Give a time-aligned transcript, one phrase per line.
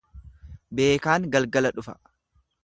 [0.79, 1.97] Beekaan galgala dhufa.